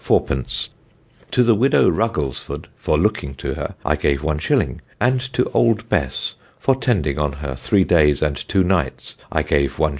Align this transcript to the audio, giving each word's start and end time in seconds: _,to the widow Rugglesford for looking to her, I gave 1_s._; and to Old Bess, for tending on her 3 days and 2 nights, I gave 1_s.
_,to 1.29 1.43
the 1.43 1.53
widow 1.53 1.87
Rugglesford 1.87 2.67
for 2.75 2.97
looking 2.97 3.35
to 3.35 3.53
her, 3.53 3.75
I 3.85 3.95
gave 3.95 4.21
1_s._; 4.21 4.79
and 4.99 5.21
to 5.33 5.47
Old 5.51 5.87
Bess, 5.89 6.33
for 6.57 6.73
tending 6.75 7.19
on 7.19 7.33
her 7.33 7.53
3 7.55 7.83
days 7.83 8.23
and 8.23 8.35
2 8.35 8.63
nights, 8.63 9.15
I 9.31 9.43
gave 9.43 9.75
1_s. 9.75 9.89